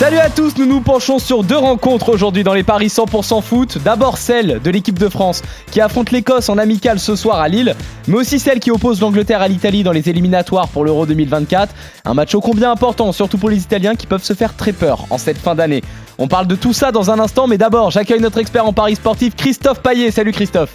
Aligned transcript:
Salut 0.00 0.18
à 0.18 0.30
tous, 0.30 0.56
nous 0.56 0.64
nous 0.64 0.80
penchons 0.80 1.18
sur 1.18 1.44
deux 1.44 1.58
rencontres 1.58 2.08
aujourd'hui 2.08 2.42
dans 2.42 2.54
les 2.54 2.62
paris 2.62 2.86
100% 2.86 3.42
foot. 3.42 3.78
D'abord 3.84 4.16
celle 4.16 4.60
de 4.62 4.70
l'équipe 4.70 4.98
de 4.98 5.08
France 5.10 5.42
qui 5.70 5.80
affronte 5.80 6.10
l'Écosse 6.10 6.48
en 6.48 6.56
amical 6.56 6.98
ce 6.98 7.16
soir 7.16 7.38
à 7.38 7.48
Lille, 7.48 7.76
mais 8.08 8.16
aussi 8.16 8.38
celle 8.38 8.60
qui 8.60 8.70
oppose 8.70 9.00
l'Angleterre 9.02 9.42
à 9.42 9.48
l'Italie 9.48 9.82
dans 9.82 9.92
les 9.92 10.08
éliminatoires 10.08 10.68
pour 10.68 10.86
l'Euro 10.86 11.04
2024. 11.04 11.74
Un 12.06 12.14
match 12.14 12.34
ô 12.34 12.40
combien 12.40 12.70
important, 12.70 13.12
surtout 13.12 13.36
pour 13.36 13.50
les 13.50 13.58
Italiens 13.58 13.94
qui 13.94 14.06
peuvent 14.06 14.24
se 14.24 14.32
faire 14.32 14.56
très 14.56 14.72
peur 14.72 15.04
en 15.10 15.18
cette 15.18 15.36
fin 15.36 15.54
d'année. 15.54 15.82
On 16.16 16.28
parle 16.28 16.46
de 16.46 16.54
tout 16.54 16.72
ça 16.72 16.92
dans 16.92 17.10
un 17.10 17.18
instant, 17.18 17.46
mais 17.46 17.58
d'abord 17.58 17.90
j'accueille 17.90 18.20
notre 18.20 18.38
expert 18.38 18.64
en 18.66 18.72
paris 18.72 18.96
sportif 18.96 19.36
Christophe 19.36 19.82
Paillet. 19.82 20.10
Salut 20.10 20.32
Christophe. 20.32 20.74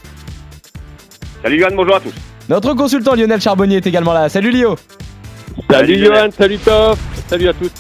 Salut 1.42 1.60
Johan, 1.60 1.76
bonjour 1.76 1.96
à 1.96 2.00
tous. 2.00 2.14
Notre 2.48 2.74
consultant 2.76 3.16
Lionel 3.16 3.42
Charbonnier 3.42 3.78
est 3.78 3.88
également 3.88 4.14
là. 4.14 4.30
Salut 4.30 4.52
Lio. 4.52 4.76
Salut, 5.70 5.98
Johan, 5.98 6.30
salut 6.38 6.60
Top, 6.60 6.98
salut 7.28 7.48
à 7.48 7.54
tous. 7.54 7.72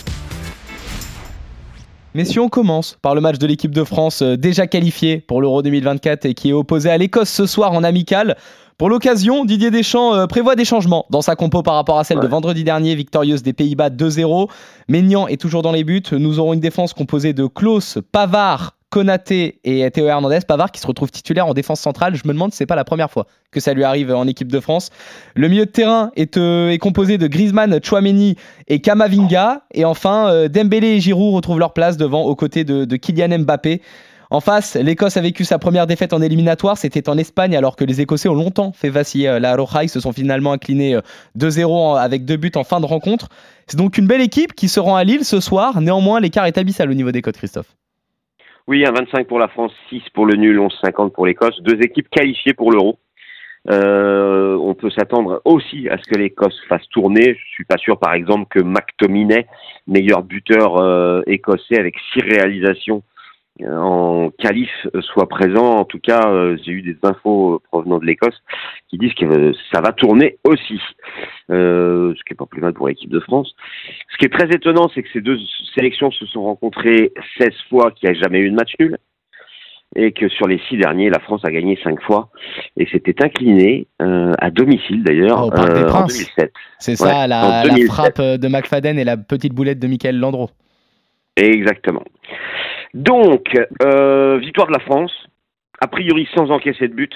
Mais 2.16 2.24
si 2.24 2.40
on 2.40 2.48
commence 2.48 2.98
par 3.02 3.14
le 3.14 3.20
match 3.20 3.40
de 3.40 3.46
l'équipe 3.46 3.76
de 3.76 3.84
France 3.84 4.22
euh, 4.22 4.38
déjà 4.38 4.68
qualifiée 4.68 5.18
pour 5.18 5.42
l'Euro 5.42 5.62
2024 5.62 6.24
et 6.24 6.34
qui 6.34 6.48
est 6.48 6.54
opposé 6.54 6.90
à 6.90 6.98
l'Écosse 6.98 7.30
ce 7.30 7.46
soir 7.46 7.74
en 7.74 7.84
amical, 7.84 8.38
pour 8.78 8.90
l'occasion, 8.90 9.44
Didier 9.44 9.70
Deschamps 9.70 10.16
euh, 10.16 10.26
prévoit 10.26 10.56
des 10.56 10.64
changements 10.64 11.06
dans 11.10 11.22
sa 11.22 11.36
compo 11.36 11.62
par 11.62 11.74
rapport 11.74 12.00
à 12.00 12.06
celle 12.06 12.22
de 12.22 12.28
vendredi 12.28 12.64
dernier, 12.64 12.96
victorieuse 12.96 13.44
des 13.44 13.52
Pays-Bas 13.52 13.90
2-0. 13.90 14.50
Maignan 14.88 15.28
est 15.28 15.36
toujours 15.36 15.62
dans 15.62 15.74
les 15.74 15.84
buts. 15.84 16.04
Nous 16.14 16.40
aurons 16.40 16.54
une 16.54 16.62
défense 16.62 16.94
composée 16.94 17.34
de 17.34 17.48
Klaus, 17.48 17.98
Pavard, 18.14 18.78
Konaté 18.96 19.60
et 19.66 19.92
Théo 19.92 20.06
Hernandez. 20.08 20.40
Pavard 20.48 20.72
qui 20.72 20.80
se 20.80 20.88
retrouve 20.88 21.12
titulaire 21.12 21.48
en 21.48 21.54
défense 21.54 21.82
centrale. 21.82 22.16
Je 22.16 22.22
me 22.26 22.32
demande 22.32 22.52
si 22.54 22.58
c'est 22.60 22.66
pas 22.66 22.78
la 22.78 22.86
première 22.86 23.12
fois 23.12 23.28
que 23.52 23.60
ça 23.60 23.74
lui 23.74 23.84
arrive 23.84 24.10
en 24.14 24.26
équipe 24.26 24.50
de 24.50 24.60
France. 24.62 24.90
Le 25.36 25.50
milieu 25.50 25.66
de 25.66 25.70
terrain 25.72 26.12
est, 26.16 26.38
euh, 26.38 26.70
est 26.70 26.78
composé 26.78 27.18
de 27.18 27.28
Griezmann, 27.28 27.78
Chouameni 27.84 28.38
et 28.70 28.80
Kamavinga. 28.80 29.64
Et 29.74 29.84
enfin, 29.84 30.30
euh, 30.30 30.48
Dembélé 30.48 30.88
et 30.96 31.02
Giroud 31.02 31.36
retrouvent 31.36 31.60
leur 31.60 31.74
place 31.74 31.98
devant 31.98 32.24
aux 32.24 32.36
côtés 32.36 32.64
de, 32.64 32.86
de 32.86 32.96
Kylian 32.96 33.40
Mbappé. 33.40 33.82
En 34.32 34.40
face, 34.40 34.76
l'Écosse 34.76 35.18
a 35.18 35.22
vécu 35.22 35.44
sa 35.44 35.60
première 35.60 35.88
défaite 35.88 36.14
en 36.14 36.22
éliminatoire, 36.22 36.78
c'était 36.78 37.10
en 37.10 37.18
Espagne 37.18 37.56
alors 37.56 37.76
que 37.76 37.84
les 37.84 38.00
Écossais 38.02 38.28
ont 38.30 38.34
longtemps 38.34 38.72
fait 38.72 38.90
vaciller 38.90 39.28
euh, 39.28 39.40
la 39.40 39.56
Roja, 39.58 39.84
ils 39.84 39.90
se 39.90 40.00
sont 40.00 40.14
finalement 40.14 40.54
inclinés 40.54 40.98
2-0 41.38 41.66
en- 41.66 41.94
avec 41.96 42.24
deux 42.26 42.38
buts 42.38 42.52
en 42.56 42.64
fin 42.64 42.80
de 42.80 42.86
rencontre. 42.86 43.28
C'est 43.68 43.78
donc 43.78 43.98
une 43.98 44.08
belle 44.08 44.22
équipe 44.22 44.54
qui 44.56 44.68
se 44.70 44.80
rend 44.80 44.96
à 44.96 45.04
Lille 45.04 45.26
ce 45.26 45.42
soir, 45.42 45.80
néanmoins 45.82 46.20
l'écart 46.22 46.46
est 46.46 46.58
abyssal 46.58 46.90
au 46.90 46.94
niveau 46.96 47.12
des 47.12 47.22
codes 47.22 47.36
Christophe. 47.38 47.76
Oui, 48.68 48.84
un 48.84 48.92
25 48.92 49.28
pour 49.28 49.38
la 49.38 49.48
France, 49.48 49.72
6 49.90 50.02
pour 50.14 50.26
le 50.26 50.36
nul, 50.38 50.58
11,50 50.58 51.12
pour 51.12 51.28
l'Écosse. 51.28 51.62
Deux 51.62 51.80
équipes 51.82 52.10
qualifiées 52.10 52.56
pour 52.56 52.72
l'Euro. 52.72 52.98
Euh, 53.70 54.56
on 54.56 54.74
peut 54.74 54.90
s'attendre 54.90 55.42
aussi 55.46 55.88
à 55.90 55.98
ce 55.98 56.04
que 56.10 56.18
l'Écosse 56.18 56.60
fasse 56.68 56.88
tourner. 56.90 57.36
Je 57.36 57.50
suis 57.50 57.66
pas 57.66 57.78
sûr, 57.78 58.00
par 58.00 58.14
exemple, 58.14 58.48
que 58.50 58.64
McTominay, 58.64 59.46
meilleur 59.88 60.24
buteur 60.24 60.78
euh, 60.78 61.22
écossais 61.28 61.78
avec 61.78 61.96
six 62.12 62.22
réalisations 62.22 63.04
en 63.64 64.32
qualif, 64.38 64.70
euh, 64.94 65.02
soit 65.02 65.30
présent. 65.30 65.78
En 65.78 65.86
tout 65.86 66.00
cas, 66.00 66.30
euh, 66.30 66.58
j'ai 66.64 66.72
eu 66.72 66.82
des 66.82 66.98
infos 67.04 67.56
euh, 67.56 67.60
provenant 67.72 68.00
de 68.00 68.06
l'Écosse 68.06 68.36
qui 68.90 68.98
disent 68.98 69.14
que 69.14 69.26
euh, 69.26 69.54
ça 69.72 69.82
va 69.82 69.92
tourner 69.94 70.38
aussi, 70.44 70.80
Euh, 71.52 72.14
ce 72.18 72.24
qui 72.24 72.34
est 72.34 72.36
pas 72.36 72.48
plus 72.48 72.62
mal 72.62 72.74
pour 72.74 72.88
l'équipe 72.88 73.10
de 73.10 73.20
France. 73.20 73.56
Ce 74.12 74.18
qui 74.18 74.26
est 74.26 74.34
très 74.34 74.50
étonnant, 74.50 74.90
c'est 74.94 75.04
que 75.04 75.10
ces 75.14 75.22
deux 75.22 75.38
sélections 75.76 76.10
se 76.12 76.26
sont 76.26 76.44
rencontrées 76.44 77.14
16 77.38 77.50
fois, 77.70 77.92
qu'il 77.92 78.10
n'y 78.10 78.18
a 78.18 78.20
jamais 78.20 78.40
eu 78.40 78.50
de 78.50 78.56
match 78.56 78.74
nul, 78.80 78.98
et 79.96 80.12
que 80.12 80.28
sur 80.28 80.48
les 80.48 80.60
six 80.68 80.78
derniers, 80.78 81.10
la 81.12 81.20
France 81.20 81.42
a 81.46 81.52
gagné 81.52 81.78
5 81.84 82.02
fois, 82.02 82.30
et 82.78 82.88
s'était 82.88 83.24
inclinée 83.24 83.88
euh, 84.02 84.34
à 84.40 84.50
domicile 84.50 85.04
d'ailleurs 85.04 85.46
Oh, 85.48 85.52
euh, 85.58 85.86
en 85.86 85.88
Princes. 85.88 86.18
2007. 86.36 86.54
C'est 86.80 86.96
ça, 86.96 87.16
en 87.20 87.28
la, 87.28 87.64
la 87.64 87.64
2007. 87.70 87.88
frappe 87.92 88.22
de 88.22 88.48
McFadden 88.48 88.98
et 89.00 89.04
la 89.04 89.16
petite 89.18 89.54
boulette 89.54 89.80
de 89.80 89.88
Michael 89.88 90.18
Landreau. 90.20 90.50
Exactement. 91.38 92.04
Donc, 92.96 93.52
euh, 93.84 94.38
victoire 94.38 94.68
de 94.68 94.72
la 94.72 94.80
France, 94.80 95.12
a 95.82 95.88
priori 95.88 96.30
sans 96.34 96.50
encaisser 96.50 96.88
de 96.88 96.94
but, 96.94 97.12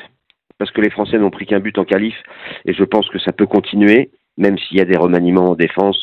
parce 0.58 0.72
que 0.72 0.82
les 0.82 0.90
Français 0.90 1.18
n'ont 1.18 1.30
pris 1.30 1.46
qu'un 1.46 1.62
but 1.62 1.78
en 1.78 1.86
qualif, 1.86 2.16
et 2.66 2.74
je 2.74 2.84
pense 2.84 3.08
que 3.08 3.18
ça 3.18 3.32
peut 3.32 3.48
continuer, 3.48 4.12
même 4.38 4.58
s'il 4.58 4.78
y 4.78 4.82
a 4.82 4.86
des 4.86 4.98
remaniements 4.98 5.52
en 5.52 5.56
défense. 5.56 5.98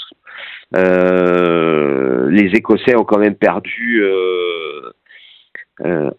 Euh, 0.74 2.30
les 2.30 2.52
Écossais 2.56 2.96
ont 2.96 3.04
quand 3.04 3.18
même 3.18 3.34
perdu 3.34 4.02
euh, 4.02 4.90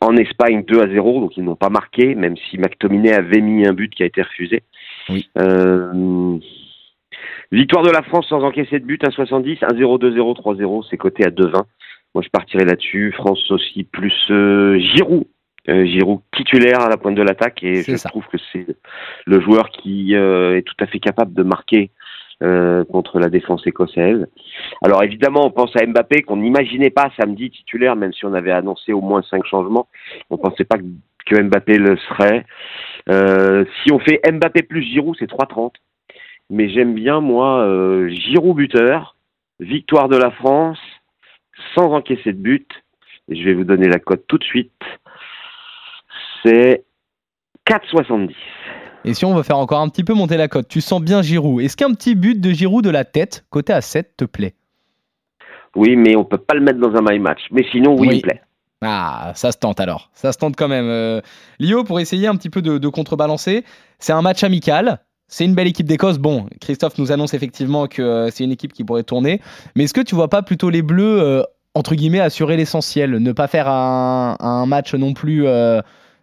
en 0.02 0.16
Espagne 0.18 0.64
2 0.64 0.80
à 0.80 0.88
0, 0.88 1.20
donc 1.22 1.36
ils 1.36 1.44
n'ont 1.44 1.56
pas 1.56 1.70
marqué, 1.70 2.14
même 2.14 2.38
si 2.38 2.60
McTominay 2.60 3.14
avait 3.14 3.42
mis 3.42 3.66
un 3.66 3.74
but 3.74 3.92
qui 3.92 4.04
a 4.04 4.06
été 4.06 4.22
refusé. 4.22 4.62
Oui. 5.10 5.28
Victoire 7.52 7.84
de 7.84 7.90
la 7.90 8.04
France 8.04 8.28
sans 8.28 8.44
encaisser 8.44 8.80
de 8.80 8.86
but, 8.86 9.02
1,70, 9.02 9.60
1-0, 9.60 10.00
2-0, 10.00 10.36
3-0, 10.36 10.86
c'est 10.90 10.98
coté 10.98 11.26
à 11.26 11.30
2,20. 11.30 11.64
Moi, 12.14 12.24
je 12.24 12.30
partirais 12.30 12.66
là-dessus. 12.66 13.12
France 13.14 13.50
aussi, 13.52 13.84
plus 13.84 14.14
euh, 14.30 14.80
Giroud. 14.80 15.26
Euh, 15.70 15.86
Giroud 15.86 16.22
titulaire 16.34 16.80
à 16.80 16.90
la 16.90 16.96
pointe 16.96 17.16
de 17.16 17.22
l'attaque 17.22 17.62
et 17.62 17.84
je 17.84 17.98
ça. 17.98 18.08
trouve 18.08 18.26
que 18.28 18.38
c'est 18.54 18.66
le 19.26 19.42
joueur 19.42 19.70
qui 19.70 20.16
euh, 20.16 20.56
est 20.56 20.62
tout 20.62 20.76
à 20.80 20.88
fait 20.88 21.00
capable 21.00 21.34
de 21.34 21.44
marquer 21.44 21.92
euh, 22.42 22.86
contre 22.86 23.20
la 23.20 23.28
défense 23.28 23.68
écossaise. 23.68 24.28
Alors 24.82 25.04
évidemment, 25.04 25.46
on 25.46 25.52
pense 25.52 25.76
à 25.76 25.86
Mbappé 25.86 26.22
qu'on 26.22 26.38
n'imaginait 26.38 26.90
pas 26.90 27.12
samedi 27.20 27.50
titulaire, 27.50 27.98
même 27.98 28.14
si 28.14 28.24
on 28.26 28.34
avait 28.34 28.52
annoncé 28.52 28.94
au 28.94 29.02
moins 29.02 29.22
cinq 29.24 29.46
changements. 29.46 29.90
On 30.30 30.38
pensait 30.38 30.64
pas 30.64 30.78
que 30.78 30.84
que 31.28 31.42
Mbappé 31.42 31.78
le 31.78 31.98
serait. 31.98 32.46
Euh, 33.10 33.66
si 33.84 33.92
on 33.92 34.00
fait 34.00 34.20
Mbappé 34.30 34.64
plus 34.64 34.84
Giroud, 34.84 35.16
c'est 35.20 35.30
3,30. 35.30 35.74
Mais 36.50 36.70
j'aime 36.70 36.94
bien 36.94 37.20
moi 37.20 37.60
euh, 37.60 38.08
Giroud 38.10 38.56
buteur, 38.56 39.16
victoire 39.60 40.08
de 40.08 40.18
la 40.18 40.32
France, 40.32 40.80
sans 41.76 41.92
encaisser 41.94 42.34
de 42.34 42.38
but. 42.42 42.68
Et 43.30 43.36
je 43.36 43.44
vais 43.44 43.54
vous 43.54 43.64
donner 43.66 43.88
la 43.88 44.00
cote 44.00 44.26
tout 44.28 44.38
de 44.38 44.44
suite. 44.44 44.72
C'est 46.44 46.86
4,70. 47.68 48.34
Et 49.06 49.14
si 49.14 49.26
on 49.26 49.34
veut 49.36 49.44
faire 49.44 49.58
encore 49.58 49.80
un 49.82 49.90
petit 49.90 50.04
peu 50.04 50.14
monter 50.14 50.38
la 50.38 50.48
cote, 50.48 50.68
tu 50.68 50.82
sens 50.82 51.02
bien 51.02 51.22
Giroud. 51.22 51.62
Est-ce 51.62 51.78
qu'un 51.78 51.94
petit 51.94 52.16
but 52.16 52.40
de 52.40 52.50
Giroud 52.52 52.84
de 52.84 52.90
la 52.90 53.06
tête, 53.06 53.46
côté 53.50 53.74
à 53.74 53.82
7, 53.82 54.16
te 54.18 54.26
plaît? 54.26 54.56
Oui, 55.76 55.96
mais 55.96 56.16
on 56.16 56.26
peut 56.26 56.38
pas 56.38 56.56
le 56.56 56.62
mettre 56.62 56.80
dans 56.80 56.96
un 56.96 57.02
my 57.02 57.20
match. 57.20 57.42
Mais 57.52 57.64
sinon, 57.72 57.94
oui, 57.98 58.08
Oui. 58.08 58.14
il 58.14 58.18
me 58.18 58.22
plaît. 58.22 58.42
Ah, 58.82 59.32
ça 59.36 59.52
se 59.52 59.58
tente 59.58 59.80
alors. 59.80 60.10
Ça 60.14 60.32
se 60.32 60.38
tente 60.38 60.56
quand 60.56 60.68
même. 60.68 60.86
Euh, 60.88 61.22
Lio, 61.60 61.84
pour 61.84 62.00
essayer 62.00 62.28
un 62.28 62.36
petit 62.36 62.50
peu 62.50 62.62
de, 62.62 62.78
de 62.78 62.88
contrebalancer, 62.90 63.64
c'est 64.00 64.14
un 64.14 64.22
match 64.22 64.44
amical. 64.44 65.00
C'est 65.28 65.46
une 65.46 65.56
belle 65.56 65.68
équipe 65.68 65.88
d'Écosse. 65.88 66.20
Bon, 66.20 66.46
Christophe 66.62 66.98
nous 66.98 67.12
annonce 67.12 67.34
effectivement 67.34 67.88
que 67.88 68.02
euh, 68.02 68.30
c'est 68.32 68.44
une 68.44 68.52
équipe 68.52 68.72
qui 68.74 68.84
pourrait 68.84 69.04
tourner. 69.04 69.42
Mais 69.76 69.84
est-ce 69.84 69.94
que 69.94 70.02
tu 70.02 70.16
vois 70.16 70.30
pas 70.30 70.42
plutôt 70.42 70.70
les 70.70 70.82
Bleus, 70.82 71.20
euh, 71.22 71.44
entre 71.76 71.96
guillemets, 71.96 72.22
assurer 72.22 72.56
l'essentiel? 72.56 73.12
Ne 73.12 73.32
pas 73.34 73.48
faire 73.48 73.68
un, 73.68 74.38
un 74.40 74.66
match 74.66 74.94
non 74.96 75.14
plus 75.14 75.46
euh, 75.46 75.82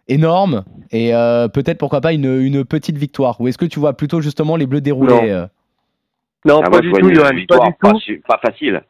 énorme 0.09 0.65
et 0.91 1.15
euh, 1.15 1.49
peut-être 1.49 1.79
pourquoi 1.79 2.01
pas 2.01 2.13
une, 2.15 2.41
une 2.41 2.65
petite 2.65 2.97
victoire? 2.97 3.39
Ou 3.41 3.49
est-ce 3.49 3.59
que 3.59 3.67
tu 3.67 3.79
vois 3.79 3.93
plutôt 3.95 4.21
justement 4.23 4.57
les 4.57 4.67
Bleus 4.67 4.81
dérouler 4.81 5.13
Non. 5.15 5.23
euh, 5.25 5.47
Non, 6.47 6.61
Ah, 6.61 6.65
pas 6.65 6.71
moi, 6.71 6.81
du 6.81 6.93
tout, 6.93 7.09
une 7.09 7.15
Johan, 7.15 7.25
pas 7.29 7.35
victoire 7.35 7.67
du 7.67 7.75
pas, 7.79 7.91
tout. 7.93 7.99
pas 8.27 8.41
facile. 8.43 8.83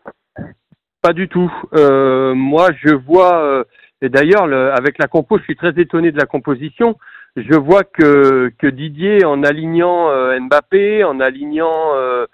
Pas 1.03 1.13
du 1.13 1.29
tout. 1.29 1.53
Euh, 1.75 2.35
moi, 2.35 2.71
je 2.83 2.95
vois, 2.95 3.43
euh, 3.43 3.65
et 4.01 4.09
d'ailleurs, 4.09 4.47
le- 4.47 4.73
avec 4.73 4.97
la 4.99 5.07
compo, 5.09 5.39
je 5.39 5.43
suis 5.45 5.57
très 5.57 5.73
étonné 5.77 6.13
de 6.13 6.19
la 6.19 6.25
composition. 6.27 6.97
Je 7.37 7.55
vois 7.55 7.83
que, 7.83 8.53
que 8.59 8.67
Didier, 8.67 9.25
en 9.25 9.43
alignant 9.43 10.09
euh, 10.11 10.39
Mbappé, 10.41 11.05
en 11.05 11.21
alignant... 11.21 11.95
Euh, 11.95 12.27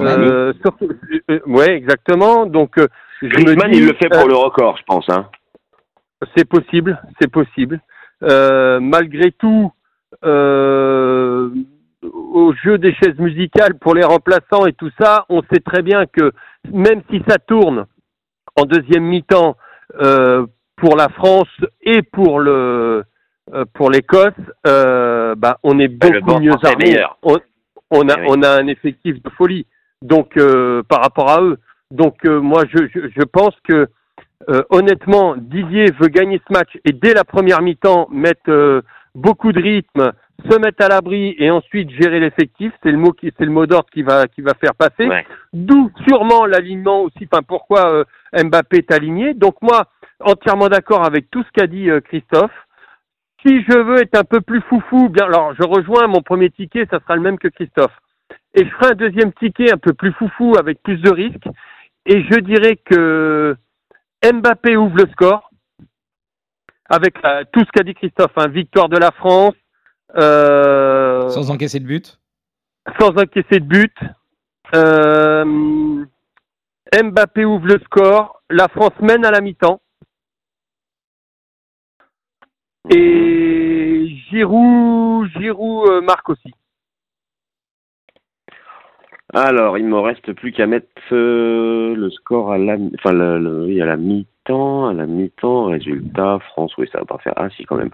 euh, 0.00 0.52
surtout, 0.62 0.88
euh, 1.30 1.40
ouais, 1.46 1.70
exactement. 1.70 2.46
Donc, 2.46 2.78
euh, 2.78 2.88
je 3.22 3.26
me 3.26 3.30
Griezmann, 3.44 3.70
dis, 3.70 3.78
il 3.78 3.86
le 3.86 3.94
fait 3.94 4.08
pour 4.08 4.24
euh, 4.24 4.28
le 4.28 4.34
record, 4.34 4.76
je 4.76 4.82
pense. 4.84 5.08
Hein. 5.08 5.28
C'est 6.36 6.44
possible, 6.44 7.00
c'est 7.20 7.30
possible. 7.30 7.80
Euh, 8.24 8.80
malgré 8.80 9.30
tout, 9.30 9.72
euh, 10.24 11.50
au 12.02 12.52
jeu 12.64 12.78
des 12.78 12.92
chaises 12.94 13.18
musicales 13.18 13.78
pour 13.78 13.94
les 13.94 14.04
remplaçants 14.04 14.66
et 14.66 14.72
tout 14.72 14.90
ça, 15.00 15.26
on 15.28 15.42
sait 15.52 15.60
très 15.60 15.82
bien 15.82 16.06
que 16.06 16.32
même 16.72 17.02
si 17.10 17.22
ça 17.28 17.38
tourne 17.38 17.86
en 18.56 18.64
deuxième 18.64 19.04
mi-temps 19.04 19.56
euh, 20.00 20.46
pour 20.76 20.96
la 20.96 21.08
France 21.08 21.48
et 21.82 22.02
pour 22.02 22.40
le 22.40 23.04
euh, 23.54 23.64
pour 23.74 23.90
l'Écosse, 23.90 24.32
euh, 24.66 25.34
bah, 25.36 25.58
on 25.62 25.78
est 25.78 25.88
beaucoup 25.88 26.38
mieux 26.38 26.52
armé. 26.62 27.04
On, 27.22 27.38
on 27.90 28.08
a 28.08 28.14
Eh 28.18 28.20
oui. 28.20 28.26
on 28.30 28.42
a 28.42 28.50
un 28.50 28.66
effectif 28.66 29.22
de 29.22 29.30
folie. 29.30 29.66
Donc 30.02 30.36
euh, 30.36 30.82
par 30.88 31.00
rapport 31.02 31.30
à 31.30 31.42
eux. 31.42 31.58
Donc 31.90 32.16
euh, 32.24 32.40
moi 32.40 32.64
je, 32.72 32.86
je, 32.94 33.08
je 33.16 33.24
pense 33.24 33.54
que 33.68 33.88
euh, 34.48 34.62
honnêtement, 34.70 35.34
Didier 35.36 35.86
veut 35.98 36.08
gagner 36.08 36.40
ce 36.46 36.52
match 36.52 36.70
et 36.84 36.92
dès 36.92 37.14
la 37.14 37.24
première 37.24 37.60
mi-temps 37.62 38.08
mettre 38.10 38.48
euh, 38.50 38.82
beaucoup 39.14 39.50
de 39.52 39.60
rythme, 39.60 40.12
se 40.48 40.58
mettre 40.60 40.84
à 40.84 40.88
l'abri 40.88 41.34
et 41.38 41.50
ensuite 41.50 41.90
gérer 41.90 42.20
l'effectif, 42.20 42.72
c'est 42.82 42.92
le 42.92 42.98
mot 42.98 43.12
qui, 43.12 43.32
c'est 43.36 43.44
le 43.44 43.50
mot 43.50 43.66
d'ordre 43.66 43.88
qui 43.92 44.02
va, 44.02 44.28
qui 44.28 44.40
va 44.42 44.54
faire 44.54 44.74
passer. 44.76 45.08
Ouais. 45.08 45.26
D'où 45.52 45.90
sûrement 46.06 46.46
l'alignement 46.46 47.02
aussi. 47.02 47.26
Enfin, 47.30 47.42
pourquoi 47.42 47.90
euh, 47.90 48.04
Mbappé 48.44 48.78
est 48.78 48.92
aligné. 48.92 49.34
Donc 49.34 49.56
moi, 49.62 49.86
entièrement 50.20 50.68
d'accord 50.68 51.04
avec 51.04 51.30
tout 51.30 51.42
ce 51.42 51.50
qu'a 51.52 51.66
dit 51.66 51.90
euh, 51.90 52.00
Christophe. 52.00 52.52
Si 53.42 53.62
je 53.62 53.78
veux 53.78 54.00
être 54.02 54.16
un 54.16 54.24
peu 54.24 54.40
plus 54.40 54.60
foufou, 54.62 55.08
bien, 55.08 55.26
alors 55.26 55.54
je 55.54 55.62
rejoins 55.62 56.06
mon 56.08 56.22
premier 56.22 56.50
ticket, 56.50 56.86
ça 56.90 56.98
sera 57.00 57.14
le 57.14 57.22
même 57.22 57.38
que 57.38 57.48
Christophe. 57.48 57.96
Et 58.54 58.64
je 58.64 58.70
ferai 58.70 58.92
un 58.92 58.94
deuxième 58.94 59.32
ticket 59.32 59.72
un 59.72 59.76
peu 59.78 59.92
plus 59.92 60.12
foufou 60.12 60.54
avec 60.58 60.82
plus 60.82 60.96
de 60.98 61.10
risques. 61.10 61.46
Et 62.06 62.22
je 62.24 62.40
dirais 62.40 62.76
que 62.76 63.56
Mbappé 64.24 64.76
ouvre 64.76 64.96
le 64.96 65.06
score 65.12 65.50
avec 66.88 67.14
euh, 67.24 67.44
tout 67.52 67.60
ce 67.60 67.70
qu'a 67.72 67.84
dit 67.84 67.94
Christophe. 67.94 68.32
Hein, 68.36 68.48
victoire 68.48 68.88
de 68.88 68.96
la 68.96 69.12
France, 69.12 69.54
euh, 70.16 71.28
Sans 71.28 71.50
encaisser 71.50 71.78
de 71.80 71.86
but. 71.86 72.18
sans 72.98 73.10
encaisser 73.10 73.60
de 73.60 73.66
but. 73.66 73.94
Euh, 74.74 75.44
Mbappé 77.04 77.44
ouvre 77.44 77.66
le 77.66 77.78
score. 77.84 78.42
La 78.50 78.68
France 78.68 78.98
mène 79.00 79.24
à 79.24 79.30
la 79.30 79.40
mi-temps. 79.40 79.80
Et 82.90 84.16
Giroud, 84.30 85.28
Giroud 85.38 85.90
euh, 85.90 86.00
marque 86.00 86.30
aussi. 86.30 86.54
Alors, 89.34 89.76
il 89.76 89.84
me 89.84 89.98
reste 89.98 90.32
plus 90.32 90.52
qu'à 90.52 90.66
mettre 90.66 90.88
euh, 91.12 91.94
le 91.94 92.10
score 92.10 92.52
à 92.52 92.56
la, 92.56 92.78
mi-temps, 92.78 93.04
à 94.88 94.94
la 94.94 95.04
mi-temps, 95.04 95.64
résultat, 95.64 96.38
France, 96.52 96.72
oui, 96.78 96.88
ça 96.90 97.00
va 97.00 97.04
pas 97.04 97.18
faire, 97.18 97.34
ah, 97.36 97.50
si, 97.50 97.64
quand 97.64 97.76
même. 97.76 97.90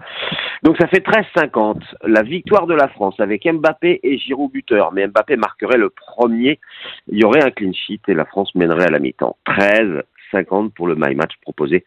Donc, 0.63 0.77
ça 0.77 0.87
fait 0.87 1.05
13-50. 1.05 1.81
La 2.05 2.21
victoire 2.21 2.67
de 2.67 2.73
la 2.73 2.87
France 2.87 3.19
avec 3.19 3.45
Mbappé 3.45 3.99
et 4.01 4.17
Giroud 4.17 4.53
buteur. 4.53 4.93
Mais 4.93 5.05
Mbappé 5.07 5.35
marquerait 5.35 5.77
le 5.77 5.89
premier. 5.89 6.61
Il 7.09 7.19
y 7.19 7.25
aurait 7.25 7.43
un 7.43 7.51
clean 7.51 7.73
sheet 7.73 7.99
et 8.07 8.13
la 8.13 8.23
France 8.23 8.55
mènerait 8.55 8.87
à 8.87 8.91
la 8.91 8.99
mi-temps. 8.99 9.35
13-50 9.45 10.71
pour 10.71 10.87
le 10.87 10.95
my 10.95 11.15
match 11.15 11.33
proposé 11.41 11.83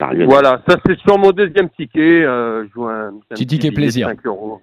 par 0.00 0.12
Lionel. 0.12 0.26
Voilà, 0.28 0.60
ça 0.68 0.76
c'est 0.84 0.98
sur 1.00 1.16
mon 1.18 1.30
deuxième 1.30 1.68
ticket. 1.70 2.24
Euh, 2.24 2.64
je 2.66 2.72
joue 2.72 2.86
un, 2.88 3.08
un 3.08 3.20
Petit 3.28 3.46
ticket 3.46 3.70
plaisir. 3.70 4.08
5 4.08 4.26
euros. 4.26 4.60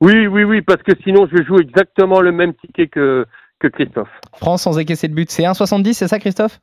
Oui, 0.00 0.26
oui, 0.28 0.44
oui, 0.44 0.60
parce 0.62 0.82
que 0.82 0.92
sinon 1.02 1.26
je 1.32 1.42
joue 1.42 1.58
exactement 1.58 2.20
le 2.20 2.30
même 2.30 2.54
ticket 2.54 2.86
que, 2.88 3.26
que 3.58 3.68
Christophe. 3.68 4.10
France 4.36 4.62
sans 4.62 4.78
encaisser 4.78 5.08
de 5.08 5.14
but. 5.14 5.30
C'est 5.30 5.42
1,70, 5.44 5.92
c'est 5.94 6.08
ça, 6.08 6.18
Christophe? 6.18 6.60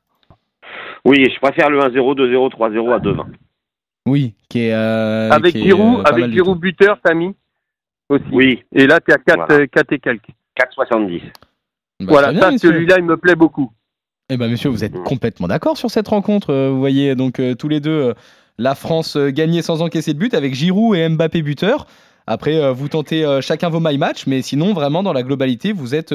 Oui, 1.04 1.28
je 1.34 1.40
préfère 1.40 1.70
le 1.70 1.80
1-0, 1.80 2.16
2-0, 2.16 2.52
3-0 2.52 2.94
à 2.94 3.00
2-20. 3.00 3.26
Oui, 4.08 4.36
qui 4.50 4.68
est. 4.68 4.74
euh, 4.74 5.30
avec 5.32 5.54
qui 5.54 5.60
est, 5.60 5.64
Giroud, 5.64 6.00
euh, 6.00 6.04
avec 6.04 6.32
Giroud 6.32 6.60
buteur, 6.60 6.98
Samy 7.06 7.36
aussi. 8.10 8.24
Oui, 8.32 8.64
Et 8.74 8.86
là, 8.88 9.00
tu 9.00 9.12
es 9.12 9.16
à 9.16 9.18
4, 9.18 9.46
Voilà. 9.48 9.64
et 9.64 10.00
quelques. 10.00 10.30
4,70. 10.60 11.22
Bah, 12.02 12.06
voilà, 12.08 12.40
ça, 12.40 12.58
celui-là, 12.58 12.96
il 13.00 13.06
me 13.06 13.18
plaît 13.18 13.36
beaucoup. 13.36 13.72
Eh 14.34 14.38
ben, 14.38 14.50
messieurs, 14.50 14.70
vous 14.70 14.86
êtes 14.86 14.96
Mm. 14.96 15.04
complètement 15.04 15.48
d'accord 15.50 15.78
sur 15.78 15.92
cette 15.92 16.08
rencontre. 16.08 16.52
euh, 16.54 16.70
Vous 16.70 16.80
voyez, 16.80 17.16
donc, 17.16 17.40
euh, 17.40 17.54
tous 17.54 17.68
les 17.68 17.82
deux, 17.82 17.90
euh, 17.92 18.14
la 18.58 18.76
France 18.76 19.18
gagnait 19.18 19.62
sans 19.62 19.82
encaisser 19.82 20.14
de 20.14 20.20
but 20.20 20.34
avec 20.34 20.54
Giroud 20.56 20.96
et 20.96 21.10
Mbappé 21.10 21.42
buteur. 21.42 21.86
Après, 22.28 22.72
vous 22.72 22.88
tentez 22.88 23.26
chacun 23.42 23.68
vos 23.70 23.80
my 23.82 23.98
match, 23.98 24.26
mais 24.28 24.42
sinon, 24.44 24.74
vraiment, 24.74 25.02
dans 25.04 25.12
la 25.12 25.24
globalité, 25.24 25.74
vous 25.74 25.96
êtes 25.96 26.14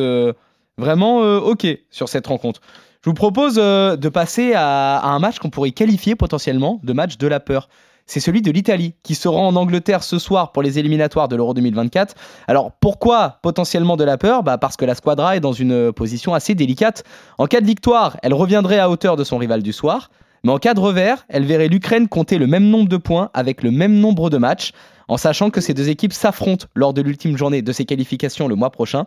vraiment 0.79 1.19
OK 1.19 1.67
sur 1.91 2.09
cette 2.09 2.29
rencontre. 2.29 2.61
Je 3.05 3.11
vous 3.11 3.15
propose 3.15 3.57
de 3.57 4.09
passer 4.09 4.53
à 4.55 5.05
un 5.05 5.19
match 5.19 5.41
qu'on 5.41 5.51
pourrait 5.51 5.73
qualifier 5.73 6.15
potentiellement 6.15 6.81
de 6.85 6.93
match 6.93 7.19
de 7.19 7.27
la 7.27 7.41
peur. 7.41 7.69
C'est 8.09 8.21
celui 8.21 8.41
de 8.41 8.53
l'Italie 8.53 8.95
qui 9.03 9.17
se 9.17 9.27
rend 9.27 9.49
en 9.49 9.57
Angleterre 9.57 10.05
ce 10.05 10.21
soir 10.21 10.53
pour 10.53 10.63
les 10.63 10.79
éliminatoires 10.79 11.27
de 11.27 11.35
l'Euro 11.35 11.55
2024. 11.55 12.15
Alors 12.47 12.71
pourquoi 12.71 13.41
potentiellement 13.43 13.97
de 13.97 14.05
la 14.05 14.17
peur? 14.17 14.45
Bah 14.45 14.59
Parce 14.59 14.77
que 14.77 14.85
la 14.85 14.95
squadra 14.95 15.37
est 15.37 15.41
dans 15.41 15.53
une 15.53 15.93
position 15.93 16.33
assez 16.33 16.55
délicate. 16.55 17.03
En 17.37 17.47
cas 17.47 17.61
de 17.61 17.67
victoire, 17.67 18.17
elle 18.23 18.33
reviendrait 18.33 18.79
à 18.79 18.89
hauteur 18.89 19.17
de 19.17 19.25
son 19.25 19.39
rival 19.39 19.61
du 19.61 19.73
soir. 19.73 20.11
Mais 20.45 20.53
en 20.53 20.59
cas 20.59 20.75
de 20.75 20.79
revers, 20.79 21.27
elle 21.29 21.45
verrait 21.45 21.67
l'Ukraine 21.67 22.07
compter 22.07 22.39
le 22.39 22.47
même 22.47 22.71
nombre 22.71 22.89
de 22.89 22.97
points 22.97 23.31
avec 23.35 23.65
le 23.65 23.73
même 23.73 23.99
nombre 23.99 24.31
de 24.31 24.39
matchs, 24.39 24.71
en 25.09 25.17
sachant 25.17 25.51
que 25.51 25.61
ces 25.61 25.75
deux 25.75 25.89
équipes 25.89 26.13
s'affrontent 26.13 26.67
lors 26.77 26.95
de 26.95 27.03
l'ultime 27.03 27.37
journée 27.37 27.61
de 27.61 27.73
ces 27.73 27.85
qualifications 27.85 28.47
le 28.47 28.55
mois 28.55 28.71
prochain, 28.71 29.07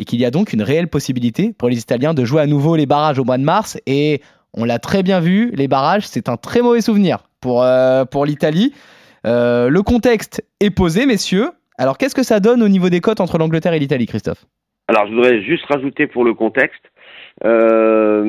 et 0.00 0.04
qu'il 0.04 0.18
y 0.18 0.24
a 0.24 0.32
donc 0.32 0.52
une 0.52 0.62
réelle 0.62 0.88
possibilité 0.88 1.52
pour 1.56 1.68
les 1.68 1.78
Italiens 1.78 2.14
de 2.14 2.24
jouer 2.24 2.42
à 2.42 2.46
nouveau 2.46 2.74
les 2.74 2.86
barrages 2.86 3.20
au 3.20 3.24
mois 3.24 3.38
de 3.38 3.44
mars. 3.44 3.78
Et 3.86 4.22
on 4.54 4.64
l'a 4.64 4.80
très 4.80 5.04
bien 5.04 5.20
vu, 5.20 5.52
les 5.54 5.68
barrages, 5.68 6.08
c'est 6.08 6.28
un 6.28 6.36
très 6.36 6.62
mauvais 6.62 6.80
souvenir 6.80 7.29
pour, 7.40 7.62
euh, 7.62 8.04
pour 8.04 8.24
l'Italie. 8.26 8.74
Euh, 9.26 9.68
le 9.68 9.82
contexte 9.82 10.44
est 10.60 10.70
posé, 10.70 11.06
messieurs. 11.06 11.50
Alors 11.78 11.98
qu'est-ce 11.98 12.14
que 12.14 12.22
ça 12.22 12.40
donne 12.40 12.62
au 12.62 12.68
niveau 12.68 12.88
des 12.88 13.00
cotes 13.00 13.20
entre 13.20 13.38
l'Angleterre 13.38 13.72
et 13.72 13.78
l'Italie, 13.78 14.06
Christophe? 14.06 14.44
Alors, 14.88 15.06
je 15.06 15.14
voudrais 15.14 15.42
juste 15.42 15.64
rajouter 15.66 16.08
pour 16.08 16.24
le 16.24 16.34
contexte. 16.34 16.82
Euh, 17.44 18.24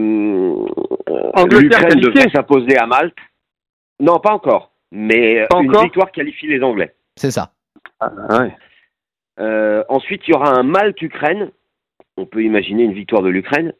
L'Ukraine 1.49 1.99
devrait 1.99 2.29
s'imposer 2.33 2.77
à 2.77 2.85
Malte. 2.85 3.17
Non, 3.99 4.19
pas 4.19 4.31
encore. 4.31 4.71
Mais 4.91 5.47
Pas 5.49 5.59
une 5.59 5.69
encore 5.69 5.83
victoire 5.83 6.11
qualifie 6.11 6.47
les 6.47 6.61
Anglais. 6.61 6.93
C'est 7.15 7.31
ça. 7.31 7.53
Ah, 7.99 8.11
ouais. 8.29 8.55
Euh, 9.39 9.83
ensuite, 9.89 10.21
il 10.27 10.31
y 10.31 10.33
aura 10.35 10.51
un 10.51 10.63
Malte-Ukraine. 10.63 11.51
On 12.17 12.25
peut 12.25 12.43
imaginer 12.43 12.83
une 12.83 12.93
victoire 12.93 13.23
de 13.23 13.29
l'Ukraine. 13.29 13.73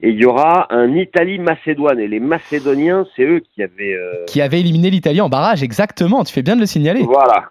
Et 0.00 0.10
il 0.10 0.16
y 0.20 0.24
aura 0.26 0.72
un 0.72 0.94
Italie-Macédoine. 0.94 1.98
Et 1.98 2.06
les 2.08 2.20
Macédoniens, 2.20 3.06
c'est 3.16 3.24
eux 3.24 3.40
qui 3.40 3.62
avaient. 3.62 3.94
euh, 3.94 4.24
Qui 4.26 4.40
avait 4.40 4.60
éliminé 4.60 4.90
l'Italie 4.90 5.20
en 5.20 5.28
barrage, 5.28 5.62
exactement. 5.62 6.22
Tu 6.24 6.32
fais 6.32 6.42
bien 6.42 6.54
de 6.54 6.60
le 6.60 6.66
signaler. 6.66 7.02
Voilà. 7.02 7.50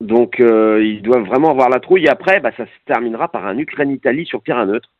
Donc, 0.00 0.40
euh, 0.40 0.84
ils 0.84 1.02
doivent 1.02 1.24
vraiment 1.24 1.50
avoir 1.50 1.68
la 1.70 1.78
trouille. 1.80 2.04
Et 2.04 2.08
après, 2.08 2.40
bah, 2.40 2.50
ça 2.56 2.64
se 2.66 2.70
terminera 2.84 3.28
par 3.28 3.46
un 3.46 3.56
Ukraine-Italie 3.58 4.26
sur 4.26 4.42
terrain 4.42 4.66
neutre. 4.66 4.90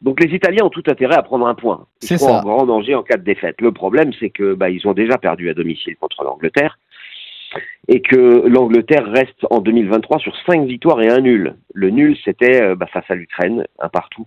Donc, 0.00 0.18
les 0.22 0.34
Italiens 0.34 0.64
ont 0.64 0.70
tout 0.70 0.82
intérêt 0.86 1.14
à 1.16 1.22
prendre 1.22 1.46
un 1.46 1.54
point. 1.54 1.86
Ils 2.02 2.08
C'est 2.08 2.18
seront 2.18 2.32
ça. 2.32 2.38
en 2.38 2.42
grand 2.42 2.66
danger 2.66 2.94
en 2.94 3.02
cas 3.02 3.16
de 3.16 3.22
défaite. 3.22 3.60
Le 3.60 3.72
problème, 3.72 4.12
c'est 4.18 4.30
que 4.30 4.54
bah, 4.54 4.70
ils 4.70 4.86
ont 4.88 4.92
déjà 4.94 5.18
perdu 5.18 5.50
à 5.50 5.54
domicile 5.54 5.96
contre 5.96 6.24
l'Angleterre. 6.24 6.78
Et 7.86 8.00
que 8.00 8.48
l'Angleterre 8.48 9.06
reste 9.06 9.46
en 9.50 9.60
2023 9.60 10.18
sur 10.18 10.34
5 10.46 10.64
victoires 10.66 11.00
et 11.02 11.08
un 11.08 11.20
nul. 11.20 11.54
Le 11.74 11.90
nul, 11.90 12.16
c'était 12.24 12.60
euh, 12.62 12.74
bah, 12.74 12.86
face 12.92 13.04
à 13.08 13.14
l'Ukraine, 13.14 13.64
un 13.78 13.88
partout. 13.88 14.26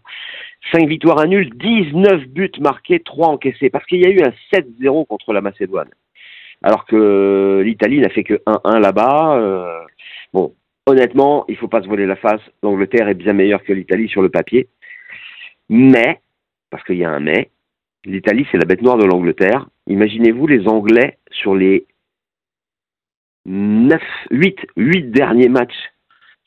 5 0.72 0.88
victoires, 0.88 1.20
un 1.20 1.28
nul, 1.28 1.50
19 1.56 2.28
buts 2.28 2.52
marqués, 2.60 3.00
3 3.00 3.28
encaissés. 3.28 3.70
Parce 3.70 3.86
qu'il 3.86 4.02
y 4.02 4.06
a 4.06 4.10
eu 4.10 4.22
un 4.22 4.34
7-0 4.54 5.06
contre 5.08 5.34
la 5.34 5.42
Macédoine. 5.42 5.90
Alors 6.64 6.86
que 6.86 7.62
l'Italie 7.66 8.00
n'a 8.00 8.10
fait 8.10 8.24
que 8.24 8.42
1-1 8.46 8.80
là-bas. 8.80 9.38
euh, 9.38 9.80
bon, 10.34 10.54
honnêtement, 10.86 11.46
il 11.48 11.56
faut 11.58 11.68
pas 11.68 11.82
se 11.82 11.88
voler 11.88 12.06
la 12.06 12.16
face. 12.16 12.42
L'Angleterre 12.64 13.10
est 13.10 13.14
bien 13.14 13.34
meilleure 13.34 13.64
que 13.64 13.74
l'Italie 13.74 14.10
sur 14.10 14.22
le 14.22 14.30
papier. 14.30 14.68
Mais, 15.70 16.22
parce 16.70 16.84
qu'il 16.84 16.98
y 16.98 17.04
a 17.04 17.12
un 17.12 17.20
mais, 17.20 17.52
l'Italie, 18.06 18.48
c'est 18.52 18.58
la 18.58 18.66
bête 18.66 18.82
noire 18.82 18.98
de 18.98 19.06
l'Angleterre. 19.06 19.68
Imaginez-vous 19.88 20.48
les 20.48 20.68
Anglais 20.68 21.18
sur 21.32 21.56
les 21.56 21.86
9, 23.46 24.02
8, 24.32 24.60
8 24.76 25.12
derniers 25.12 25.50
matchs. 25.50 25.92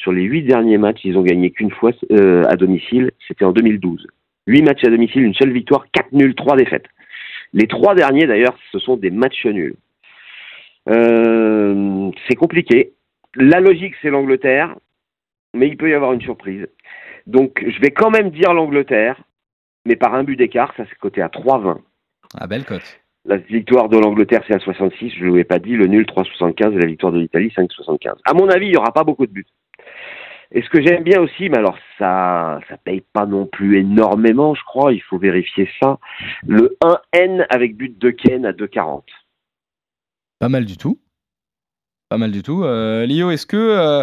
Sur 0.00 0.12
les 0.12 0.22
8 0.22 0.44
derniers 0.44 0.78
matchs, 0.78 1.00
ils 1.04 1.18
ont 1.18 1.22
gagné 1.22 1.50
qu'une 1.50 1.70
fois 1.70 1.92
euh, 2.10 2.44
à 2.48 2.56
domicile. 2.56 3.10
C'était 3.28 3.44
en 3.44 3.52
2012. 3.52 4.06
8 4.46 4.62
matchs 4.62 4.84
à 4.84 4.88
domicile, 4.88 5.22
une 5.22 5.34
seule 5.34 5.52
victoire, 5.52 5.84
4 5.92 6.12
nuls, 6.12 6.34
3 6.34 6.56
défaites. 6.56 6.86
Les 7.52 7.66
trois 7.66 7.94
derniers, 7.94 8.26
d'ailleurs, 8.26 8.56
ce 8.72 8.78
sont 8.78 8.96
des 8.96 9.10
matchs 9.10 9.44
nuls. 9.44 9.74
Euh, 10.88 12.10
c'est 12.28 12.36
compliqué. 12.36 12.92
La 13.34 13.60
logique, 13.60 13.94
c'est 14.00 14.10
l'Angleterre, 14.10 14.74
mais 15.54 15.68
il 15.68 15.76
peut 15.76 15.90
y 15.90 15.94
avoir 15.94 16.12
une 16.12 16.22
surprise. 16.22 16.66
Donc, 17.26 17.62
je 17.66 17.80
vais 17.80 17.90
quand 17.90 18.10
même 18.10 18.30
dire 18.30 18.54
l'Angleterre, 18.54 19.20
mais 19.84 19.96
par 19.96 20.14
un 20.14 20.24
but 20.24 20.36
d'écart, 20.36 20.72
ça 20.76 20.84
c'est 20.88 20.98
coté 20.98 21.20
à 21.20 21.28
3,20. 21.28 21.78
Ah, 22.38 22.46
belle 22.46 22.64
cote. 22.64 23.00
La 23.26 23.36
victoire 23.36 23.88
de 23.88 23.98
l'Angleterre, 23.98 24.42
c'est 24.46 24.54
à 24.54 24.60
66, 24.60 25.12
je 25.18 25.26
ne 25.26 25.36
l'ai 25.36 25.44
pas 25.44 25.58
dit, 25.58 25.76
le 25.76 25.86
nul 25.86 26.06
3,75 26.06 26.72
et 26.72 26.78
la 26.78 26.86
victoire 26.86 27.12
de 27.12 27.18
l'Italie, 27.18 27.52
5,75. 27.54 28.14
À 28.24 28.32
mon 28.32 28.48
avis, 28.48 28.66
il 28.66 28.70
n'y 28.70 28.76
aura 28.78 28.92
pas 28.92 29.04
beaucoup 29.04 29.26
de 29.26 29.32
buts. 29.32 29.46
Et 30.52 30.62
ce 30.62 30.68
que 30.68 30.82
j'aime 30.82 31.04
bien 31.04 31.20
aussi, 31.20 31.48
mais 31.48 31.58
alors 31.58 31.78
ça 31.98 32.60
ça 32.68 32.76
paye 32.76 33.02
pas 33.12 33.26
non 33.26 33.46
plus 33.46 33.78
énormément, 33.78 34.54
je 34.54 34.62
crois, 34.64 34.92
il 34.92 35.02
faut 35.02 35.18
vérifier 35.18 35.68
ça, 35.80 35.98
le 36.46 36.76
1N 36.82 37.46
avec 37.50 37.76
but 37.76 37.96
de 37.98 38.10
Ken 38.10 38.44
à 38.44 38.52
2,40. 38.52 39.02
Pas 40.40 40.48
mal 40.48 40.64
du 40.64 40.76
tout. 40.76 40.98
Pas 42.08 42.18
mal 42.18 42.32
du 42.32 42.42
tout. 42.42 42.64
Euh, 42.64 43.06
Lio, 43.06 43.30
est-ce 43.30 43.46
que, 43.46 43.56
euh, 43.56 44.02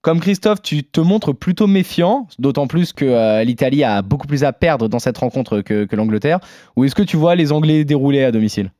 comme 0.00 0.20
Christophe, 0.20 0.62
tu 0.62 0.84
te 0.84 1.00
montres 1.00 1.36
plutôt 1.36 1.66
méfiant, 1.66 2.26
d'autant 2.38 2.66
plus 2.66 2.94
que 2.94 3.04
euh, 3.04 3.44
l'Italie 3.44 3.84
a 3.84 4.00
beaucoup 4.00 4.26
plus 4.26 4.44
à 4.44 4.54
perdre 4.54 4.88
dans 4.88 4.98
cette 4.98 5.18
rencontre 5.18 5.60
que, 5.60 5.84
que 5.84 5.96
l'Angleterre, 5.96 6.38
ou 6.76 6.84
est-ce 6.84 6.94
que 6.94 7.02
tu 7.02 7.18
vois 7.18 7.34
les 7.34 7.52
Anglais 7.52 7.84
dérouler 7.84 8.24
à 8.24 8.32
domicile? 8.32 8.70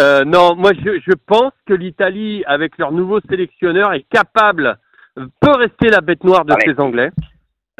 Euh, 0.00 0.24
non, 0.24 0.56
moi 0.56 0.72
je, 0.72 1.00
je 1.06 1.12
pense 1.26 1.52
que 1.66 1.74
l'Italie, 1.74 2.42
avec 2.46 2.78
leur 2.78 2.92
nouveau 2.92 3.20
sélectionneur, 3.28 3.92
est 3.92 4.06
capable, 4.10 4.66
euh, 4.66 4.74
peut 5.14 5.56
rester 5.56 5.88
la 5.88 6.00
bête 6.00 6.24
noire 6.24 6.44
de 6.44 6.52
Ouais. 6.52 6.60
ces 6.64 6.80
Anglais. 6.80 7.10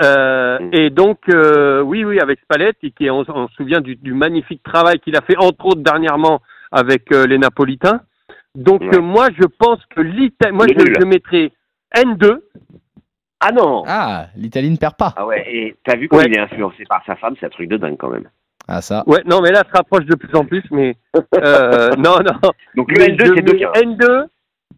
Euh, 0.03 0.59
Mm. 0.61 0.71
Et 0.75 0.91
donc, 0.91 1.19
euh, 1.29 1.81
oui, 1.83 2.05
oui, 2.05 2.19
avec 2.21 2.41
Spalletti, 2.41 2.93
qui 2.93 3.07
est, 3.07 3.11
on, 3.11 3.25
on 3.29 3.49
se 3.49 3.55
souvient 3.55 3.81
du, 3.81 3.97
du 3.97 4.15
magnifique 4.15 4.63
travail 4.63 4.99
qu'il 5.01 5.17
a 5.17 5.21
fait, 5.23 5.37
entre 5.39 5.65
autres 5.67 5.83
dernièrement 5.83 6.41
avec 6.71 7.13
euh, 7.13 7.27
les 7.27 7.39
Napolitains. 7.39 8.01
Donc, 8.55 8.81
Ouais. 8.83 8.97
euh, 8.97 9.01
moi, 9.01 9.29
je 9.39 9.47
pense 9.47 9.81
que 9.95 10.01
l'Italie, 10.01 10.53
moi, 10.55 10.67
je, 10.69 10.85
je 11.01 11.05
mettrais 11.07 11.53
N2. 11.97 12.41
Ah 13.41 13.51
non 13.53 13.83
Ah, 13.87 14.27
l'Italie 14.37 14.71
ne 14.71 14.77
perd 14.77 14.97
pas. 14.97 15.13
Ah 15.17 15.27
ouais, 15.27 15.43
et 15.47 15.77
t'as 15.85 15.97
vu 15.97 16.09
comment 16.09 16.23
Ouais. 16.23 16.29
il 16.29 16.37
est 16.37 16.41
influencé 16.41 16.85
par 16.89 17.03
sa 17.05 17.17
femme, 17.17 17.35
c'est 17.41 17.47
un 17.47 17.51
truc 17.51 17.69
de 17.69 17.77
dingue 17.77 17.97
quand 17.99 18.11
même. 18.11 18.29
Ah, 18.69 18.81
ça. 18.81 19.03
Ouais, 19.07 19.23
non, 19.27 19.41
mais 19.43 19.51
là, 19.51 19.63
se 19.67 19.77
rapproche 19.77 20.05
de 20.07 20.15
plus 20.15 20.35
en 20.37 20.45
plus, 20.45 20.63
mais 20.71 20.97
euh, 21.37 21.91
non, 21.99 22.19
non. 22.21 22.51
Donc 22.77 22.91
le 22.93 22.99
Mais 22.99 23.09
N2 23.09 23.27
je 23.27 23.35
c'est 23.35 23.43
mets 23.43 23.97
2 23.97 23.97
N2, 23.97 24.27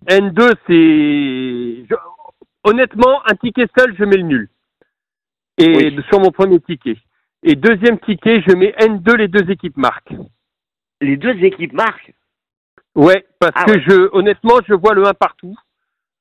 N2, 0.08 0.54
c'est. 0.66 1.94
Honnêtement, 2.64 3.23
un 3.30 3.35
ticket 3.37 3.66
seul, 3.78 3.94
je 3.99 4.04
mets 4.04 4.16
le 4.16 4.23
nul. 4.23 4.49
Et 5.59 5.76
Oui. 5.76 6.02
sur 6.09 6.18
mon 6.21 6.30
premier 6.30 6.59
ticket. 6.61 6.97
Et 7.42 7.54
deuxième 7.54 7.99
ticket, 8.00 8.42
je 8.47 8.56
mets 8.56 8.75
N2, 8.78 9.16
les 9.16 9.28
deux 9.28 9.50
équipes 9.50 9.76
marquent. 9.76 10.14
Les 11.00 11.16
deux 11.16 11.37
équipes 11.44 11.75
marquent 11.75 12.12
Ouais, 12.94 13.26
parce 13.38 13.52
Ah 13.56 13.64
que 13.64 13.73
ouais. 13.73 13.85
je, 13.87 14.09
honnêtement, 14.12 14.59
je 14.66 14.73
vois 14.75 14.94
le 14.94 15.06
1 15.06 15.14
partout. 15.14 15.54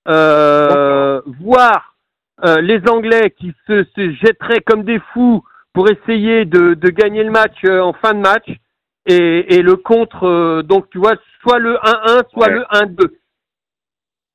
Euh, 0.07 1.21
voir 1.39 1.95
euh, 2.43 2.59
les 2.61 2.81
Anglais 2.89 3.29
qui 3.37 3.53
se, 3.67 3.83
se 3.95 4.11
jetteraient 4.11 4.59
comme 4.61 4.83
des 4.83 4.99
fous 5.13 5.43
pour 5.71 5.87
essayer 5.89 6.45
de, 6.45 6.73
de 6.73 6.89
gagner 6.89 7.23
le 7.23 7.31
match 7.31 7.55
euh, 7.63 7.79
en 7.79 7.93
fin 7.93 8.13
de 8.13 8.19
match 8.19 8.47
et, 9.05 9.55
et 9.55 9.61
le 9.61 9.75
contre, 9.77 10.61
donc 10.63 10.89
tu 10.89 10.97
vois, 10.97 11.13
soit 11.41 11.59
le 11.59 11.75
1-1, 11.75 12.29
soit 12.31 12.47
Ouais. 12.47 12.53
le 12.53 12.61
1-2. 12.71 13.11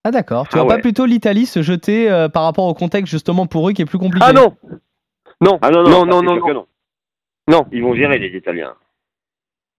Ah, 0.09 0.11
d'accord. 0.11 0.49
Tu 0.49 0.59
Ah 0.59 0.63
vois 0.63 0.77
pas 0.77 0.81
plutôt 0.81 1.05
l'Italie 1.05 1.45
se 1.45 1.61
jeter 1.63 2.11
euh, 2.11 2.29
par 2.31 2.45
rapport 2.45 2.65
au 2.65 2.73
contexte 2.75 3.11
justement 3.11 3.47
pour 3.47 3.69
eux 3.69 3.73
qui 3.73 3.83
est 3.83 3.87
plus 3.87 3.99
compliqué? 3.99 4.25
Ah 4.27 4.33
non 4.33 4.57
Non, 5.43 5.59
Ah 5.61 5.71
non, 5.71 5.83
non, 5.83 6.07
non, 6.07 6.23
non, 6.23 6.23
non, 6.23 6.37
non. 6.37 6.55
non. 6.55 6.67
Non. 7.49 7.67
Ils 7.73 7.83
vont 7.83 7.95
gérer 7.95 8.19
les 8.19 8.37
Italiens. 8.37 8.75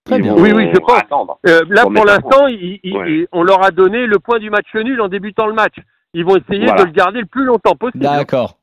Très 0.06 0.18
Ils 0.18 0.22
bien. 0.24 0.34
vont 0.36 0.42
Oui, 0.42 0.52
oui, 0.54 0.70
je 0.74 0.80
pense. 0.80 1.02
Euh, 1.48 1.62
là, 1.70 1.84
Pour 1.84 2.06
l'instant, 2.06 2.46
Ouais. 2.46 3.28
on 3.32 3.44
leur 3.44 3.64
a 3.64 3.72
donné 3.72 4.06
le 4.06 4.20
point 4.20 4.40
du 4.40 4.50
match 4.50 4.68
nul 4.76 5.02
en 5.02 5.08
débutant 5.08 5.48
le 5.48 5.54
match. 5.54 5.76
Ils 6.14 6.26
vont 6.26 6.36
essayer 6.38 6.66
Voilà. 6.66 6.82
de 6.82 6.88
le 6.88 6.92
garder 6.94 7.20
le 7.22 7.26
plus 7.28 7.46
longtemps 7.46 7.76
possible. 7.76 8.04
D'accord. 8.04 8.58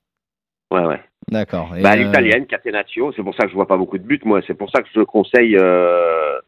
Ouais, 0.73 0.85
ouais. 0.85 1.01
D'accord. 1.31 1.71
Bah, 1.83 1.93
euh, 1.93 1.97
l'italienne, 1.97 2.47
Catenaccio, 2.47 3.13
c'est 3.17 3.23
pour 3.23 3.35
ça 3.35 3.45
que 3.45 3.51
je 3.51 3.55
vois 3.55 3.67
pas 3.67 3.77
beaucoup 3.77 3.99
de 3.99 4.05
buts, 4.05 4.21
moi. 4.25 4.41
C'est 4.47 4.55
pour 4.55 4.71
ça 4.71 4.83
que 4.83 4.89
je 4.95 5.01
conseille. 5.03 5.57
euh, 5.57 6.39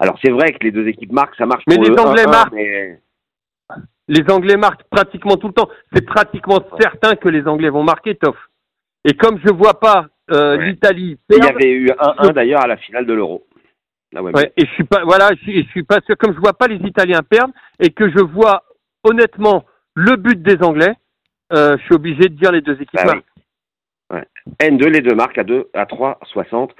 Alors, 0.00 0.16
c'est 0.22 0.30
vrai 0.30 0.52
que 0.52 0.62
les 0.62 0.70
deux 0.70 0.86
équipes 0.86 1.10
marquent, 1.12 1.34
ça 1.36 1.46
marche 1.46 1.64
Mais 1.68 1.74
pour 1.74 1.84
les 1.84 1.90
le 1.90 2.00
Anglais 2.00 2.22
1-1, 2.24 2.30
marquent. 2.30 2.52
mais- 2.52 3.00
Les 4.08 4.24
Anglais 4.30 4.56
marquent 4.56 4.84
pratiquement 4.90 5.36
tout 5.36 5.48
le 5.48 5.52
temps. 5.52 5.68
C'est 5.92 6.04
pratiquement 6.04 6.58
certain 6.80 7.14
que 7.14 7.28
les 7.28 7.46
Anglais 7.46 7.68
vont 7.70 7.82
marquer, 7.82 8.14
Toff. 8.14 8.36
Et 9.04 9.14
comme 9.14 9.38
je 9.44 9.52
vois 9.52 9.78
pas 9.78 10.06
euh, 10.30 10.56
Ouais. 10.58 10.66
l'Italie 10.70 11.18
Il 11.30 11.44
y 11.44 11.48
avait 11.48 11.70
eu 11.70 11.86
1-1 11.90 12.32
d'ailleurs 12.32 12.62
à 12.62 12.66
la 12.66 12.76
finale 12.76 13.06
de 13.06 13.12
l'Euro. 13.14 13.46
Ouais, 14.14 14.52
et 14.56 14.64
je 14.64 14.70
suis 14.72 14.84
pas, 14.84 15.04
voilà, 15.04 15.30
je 15.34 15.42
suis, 15.42 15.62
je 15.64 15.68
suis 15.68 15.82
pas 15.82 16.00
sûr. 16.06 16.16
Comme 16.16 16.34
je 16.34 16.40
vois 16.40 16.54
pas 16.54 16.66
les 16.66 16.76
Italiens 16.76 17.22
perdre 17.22 17.52
et 17.78 17.90
que 17.90 18.10
je 18.10 18.22
vois 18.22 18.64
honnêtement 19.04 19.64
le 19.94 20.16
but 20.16 20.42
des 20.42 20.62
Anglais, 20.64 20.94
euh, 21.52 21.76
je 21.78 21.82
suis 21.84 21.94
obligé 21.94 22.20
de 22.20 22.34
dire 22.34 22.52
les 22.52 22.62
deux 22.62 22.74
équipes. 22.74 23.00
Bah. 23.04 23.16
Oui. 24.10 24.20
N2, 24.60 24.86
les 24.86 25.00
deux 25.00 25.14
marques 25.14 25.36
à 25.36 25.44
2, 25.44 25.68
à 25.74 25.84
3, 25.84 26.18
60. 26.32 26.74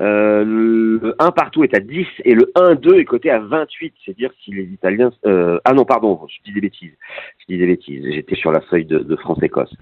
Euh, 0.00 0.44
le 0.44 1.14
1 1.18 1.30
partout 1.30 1.64
est 1.64 1.74
à 1.74 1.80
10 1.80 2.06
et 2.24 2.34
le 2.34 2.52
1-2 2.54 3.00
est 3.00 3.04
coté 3.04 3.30
à 3.30 3.38
28. 3.38 3.94
C'est 4.04 4.16
dire 4.16 4.30
si 4.42 4.52
les 4.52 4.64
Italiens. 4.64 5.10
euh, 5.26 5.58
ah 5.64 5.72
non, 5.72 5.84
pardon, 5.84 6.20
je 6.28 6.36
dis 6.44 6.52
des 6.52 6.60
bêtises. 6.60 6.94
Je 7.38 7.44
dis 7.48 7.58
des 7.58 7.66
bêtises. 7.66 8.04
J'étais 8.12 8.36
sur 8.36 8.52
la 8.52 8.60
feuille 8.62 8.84
de, 8.84 8.98
de 8.98 9.16
France-Écosse. 9.16 9.72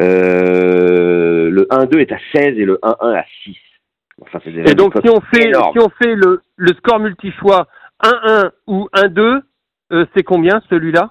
Euh, 0.00 1.50
le 1.50 1.66
1-2 1.70 1.98
est 1.98 2.12
à 2.12 2.18
16 2.34 2.58
et 2.58 2.64
le 2.64 2.78
1-1 2.82 3.14
à 3.14 3.24
6. 3.44 3.56
Enfin, 4.22 4.40
c'est 4.42 4.50
Et 4.50 4.74
donc 4.74 4.94
si 5.02 5.10
on 5.10 5.20
fait, 5.20 5.52
si 5.52 5.78
on 5.78 5.90
fait 5.90 6.14
le, 6.14 6.40
le 6.56 6.72
score 6.74 7.00
multi-choix 7.00 7.66
1-1 8.02 8.50
ou 8.66 8.88
1-2, 8.94 9.42
euh, 9.92 10.06
c'est 10.14 10.22
combien 10.22 10.62
celui-là? 10.70 11.10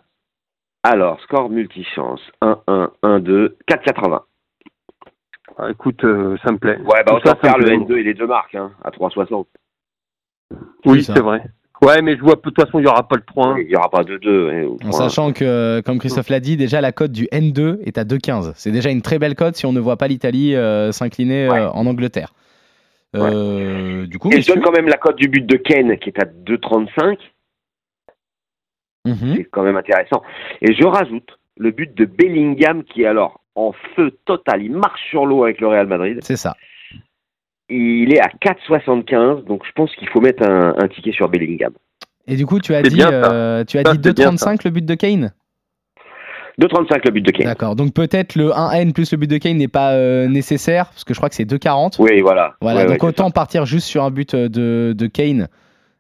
Alors, 0.84 1.20
score 1.22 1.50
multichance 1.50 2.22
1-1, 2.42 2.90
1-2, 3.04 3.54
4-80. 3.70 4.22
Ah, 5.58 5.70
Écoute, 5.72 6.04
euh, 6.04 6.38
ça 6.44 6.52
me 6.52 6.58
plaît. 6.58 6.78
Ouais, 6.80 7.04
bah 7.06 7.14
autant 7.16 7.30
ça, 7.30 7.36
faire 7.36 7.58
le 7.58 7.66
plaît. 7.66 7.78
N2 7.78 7.98
et 7.98 8.04
les 8.04 8.14
deux 8.14 8.28
marques 8.28 8.56
hein, 8.56 8.72
à 8.84 8.90
3,60. 8.92 9.46
Oui, 10.86 11.04
c'est 11.04 11.20
vrai. 11.20 11.44
Ouais, 11.82 12.02
mais 12.02 12.16
je 12.16 12.22
vois, 12.22 12.36
de 12.36 12.40
toute 12.42 12.56
façon, 12.60 12.80
il 12.80 12.84
n'y 12.84 12.88
aura 12.88 13.08
pas 13.08 13.16
le 13.18 13.22
3-1. 13.22 13.62
Il 13.62 13.68
n'y 13.68 13.76
aura 13.76 13.90
pas 13.90 14.04
de 14.04 14.18
2. 14.18 14.50
hein, 14.50 14.68
En 14.86 14.90
3-1. 14.90 14.92
sachant 14.92 15.34
que, 15.34 15.82
comme 15.86 16.00
Christophe 16.00 16.30
l'a 16.30 16.40
dit, 16.40 16.56
déjà 16.58 16.80
la 16.82 16.92
cote 16.92 17.12
du 17.12 17.26
N2 17.32 17.80
est 17.86 17.98
à 17.98 18.04
2,15. 18.06 18.54
C'est 18.56 18.72
déjà 18.72 18.90
une 18.92 19.02
très 19.02 19.20
belle 19.20 19.36
cote 19.36 19.56
si 19.56 19.66
on 19.66 19.74
ne 19.74 19.80
voit 19.80 19.98
pas 19.98 20.08
l'Italie 20.08 20.56
euh, 20.56 20.92
s'incliner 20.92 21.48
euh, 21.48 21.70
en 21.72 21.86
Angleterre. 21.86 22.34
Euh, 23.16 24.06
Du 24.08 24.20
coup, 24.20 24.30
Et 24.32 24.42
je 24.42 24.48
donne 24.52 24.62
quand 24.62 24.72
même 24.72 24.88
la 24.88 24.98
cote 24.98 25.16
du 25.18 25.28
but 25.30 25.46
de 25.46 25.56
Ken 25.58 25.98
qui 26.00 26.10
est 26.10 26.20
à 26.22 26.26
2,35. 26.26 27.18
Mhm, 29.06 29.36
C'est 29.38 29.44
quand 29.46 29.64
même 29.64 29.78
intéressant. 29.78 30.22
Et 30.62 30.74
je 30.74 30.84
rajoute 30.86 31.38
le 31.58 31.72
but 31.72 31.94
de 31.96 32.06
Bellingham 32.06 32.84
qui 32.84 33.04
est 33.04 33.08
alors 33.08 33.42
en 33.56 33.72
feu 33.96 34.12
total. 34.26 34.62
Il 34.64 34.72
marche 34.74 35.02
sur 35.10 35.26
l'eau 35.26 35.44
avec 35.44 35.60
le 35.62 35.68
Real 35.68 35.88
Madrid. 35.88 36.20
c'est 36.22 36.36
ça. 36.38 36.56
Il 37.70 38.14
est 38.14 38.20
à 38.20 38.28
4,75. 38.44 39.46
Donc 39.46 39.64
je 39.66 39.72
pense 39.74 39.94
qu'il 39.96 40.08
faut 40.10 40.22
mettre 40.22 40.44
un, 40.48 40.76
un 40.78 40.88
ticket 40.88 41.12
sur 41.12 41.30
Bellingham. 41.30 41.74
Et 42.28 42.36
du 42.36 42.46
coup, 42.46 42.60
tu 42.60 42.74
as 42.76 42.82
dit, 42.82 42.96
bien, 42.96 43.10
ça. 43.10 43.32
euh, 43.34 43.64
tu 43.66 43.78
as 43.78 43.84
Ça, 43.84 43.94
dit 43.96 44.00
c'est 44.04 44.16
bien, 44.16 44.32
2,35 44.32 44.62
le 44.66 44.72
but 44.72 44.86
de 44.86 44.96
Kane? 44.96 45.32
2,35 46.60 47.02
le 47.06 47.12
but 47.12 47.22
de 47.22 47.32
Kane. 47.32 47.48
D'accord. 47.48 47.76
Donc 47.76 47.94
peut-être 47.94 48.36
le 48.36 48.50
1N 48.50 48.94
plus 48.94 49.12
le 49.12 49.18
but 49.18 49.30
de 49.30 49.38
Kane 49.38 49.58
n'est 49.58 49.68
pas 49.68 49.94
euh, 49.94 50.28
nécessaire, 50.28 50.88
parce 50.90 51.04
que 51.04 51.14
je 51.14 51.20
crois 51.20 51.30
que 51.30 51.36
c'est 51.36 51.44
2,40. 51.50 51.96
Oui, 52.00 52.22
voilà. 52.22 52.56
Voilà, 52.62 52.82
Ouais, 52.82 52.86
donc 52.88 53.04
ouais, 53.04 53.10
autant 53.10 53.30
partir 53.30 53.66
juste 53.66 53.88
sur 53.88 54.04
un 54.04 54.12
but 54.12 54.34
euh, 54.34 54.48
de, 54.48 54.94
de 54.98 55.08
Kane. 55.08 55.48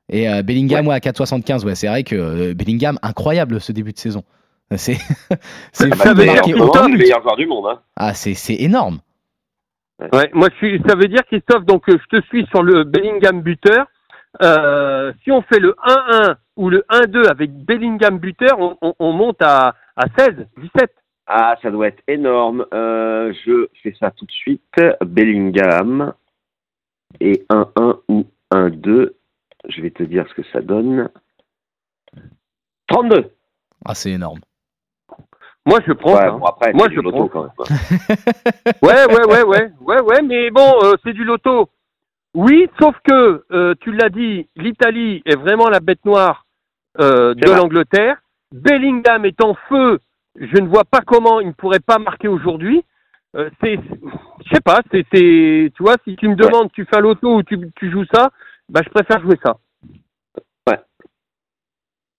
Et 0.09 0.29
euh, 0.29 0.43
Bellingham, 0.43 0.87
ouais. 0.87 0.95
à 0.95 0.99
4,75. 0.99 1.65
Ouais, 1.65 1.75
c'est 1.75 1.87
vrai 1.87 2.03
que 2.03 2.15
euh, 2.15 2.53
Bellingham, 2.53 2.97
incroyable 3.01 3.59
ce 3.59 3.71
début 3.71 3.91
de 3.91 3.97
saison. 3.97 4.23
C'est 4.75 4.93
c'est 5.71 5.91
Ah 5.93 5.95
bah, 5.95 6.13
buts. 6.13 6.97
meilleur 6.97 7.21
joueur 7.21 7.35
du 7.37 7.45
monde. 7.47 7.67
Hein. 7.67 7.81
Ah, 7.95 8.13
c'est 8.13 8.33
c'est 8.33 8.55
énorme. 8.55 8.99
Ouais, 10.11 10.29
moi, 10.33 10.49
je 10.51 10.55
suis, 10.57 10.81
ça 10.85 10.95
veut 10.95 11.07
dire, 11.07 11.23
Christophe, 11.27 11.63
donc 11.65 11.87
euh, 11.87 11.97
je 12.11 12.17
te 12.17 12.25
suis 12.25 12.45
sur 12.47 12.63
le 12.63 12.83
Bellingham 12.83 13.41
buteur. 13.41 13.85
Euh, 14.41 15.13
si 15.23 15.31
on 15.31 15.41
fait 15.43 15.59
le 15.59 15.73
1-1 15.85 16.35
ou 16.57 16.69
le 16.69 16.83
1-2 16.89 17.27
avec 17.29 17.53
Bellingham 17.53 18.17
buteur, 18.19 18.59
on, 18.59 18.77
on- 18.81 18.93
on 18.99 19.13
monte 19.13 19.41
à, 19.41 19.75
à 19.95 20.07
16, 20.17 20.47
17. 20.57 20.91
Ah, 21.27 21.55
ça 21.61 21.71
doit 21.71 21.87
être 21.87 22.03
énorme. 22.09 22.65
Euh, 22.73 23.33
je 23.45 23.67
fais 23.81 23.95
ça 23.97 24.11
tout 24.11 24.25
de 24.25 24.31
suite. 24.31 24.61
Bellingham 25.05 26.13
et 27.21 27.45
1-1 27.49 27.99
ou 28.09 28.25
1-2. 28.51 29.13
Je 29.69 29.81
vais 29.81 29.91
te 29.91 30.03
dire 30.03 30.25
ce 30.29 30.33
que 30.41 30.47
ça 30.51 30.59
donne. 30.61 31.09
32. 32.87 33.31
Ah, 33.85 33.95
c'est 33.95 34.11
énorme. 34.11 34.39
Moi, 35.65 35.79
je 35.87 35.93
prends 35.93 36.13
Ouais, 36.13 36.21
ça. 36.21 36.31
bon, 36.31 36.45
après, 36.45 36.73
Moi, 36.73 36.87
je 36.91 36.99
prends. 37.01 37.27
quand 37.27 37.41
même. 37.43 37.51
Ouais, 38.83 39.05
ouais, 39.07 39.25
ouais, 39.25 39.43
ouais, 39.43 39.71
ouais, 39.81 40.01
ouais, 40.01 40.21
mais 40.21 40.51
bon, 40.51 40.73
euh, 40.83 40.93
c'est 41.03 41.13
du 41.13 41.23
loto. 41.23 41.69
Oui, 42.35 42.67
sauf 42.79 42.95
que, 43.03 43.43
euh, 43.51 43.73
tu 43.81 43.91
l'as 43.91 44.09
dit, 44.09 44.47
l'Italie 44.55 45.21
est 45.25 45.35
vraiment 45.35 45.69
la 45.69 45.79
bête 45.79 46.03
noire 46.05 46.45
euh, 46.99 47.33
de 47.33 47.49
l'Angleterre. 47.49 48.17
Bellingham 48.51 49.25
est 49.25 49.41
en 49.43 49.55
feu. 49.69 49.99
Je 50.39 50.57
ne 50.57 50.67
vois 50.67 50.83
pas 50.83 51.01
comment 51.01 51.39
il 51.39 51.47
ne 51.47 51.53
pourrait 51.53 51.79
pas 51.79 51.97
marquer 51.97 52.27
aujourd'hui. 52.27 52.83
C'est, 53.61 53.77
je 54.45 54.49
sais 54.53 54.61
pas, 54.61 54.79
c'est, 54.91 55.05
c'est, 55.13 55.69
tu 55.75 55.83
vois, 55.83 55.95
si 56.05 56.15
tu 56.15 56.29
me 56.29 56.35
demandes, 56.35 56.71
tu 56.71 56.85
fais 56.85 56.95
un 56.95 57.01
loto 57.01 57.35
ou 57.35 57.43
tu, 57.43 57.59
tu 57.75 57.91
joues 57.91 58.05
ça, 58.13 58.29
bah, 58.69 58.79
je 58.81 58.89
préfère 58.89 59.19
jouer 59.21 59.37
ça. 59.43 59.57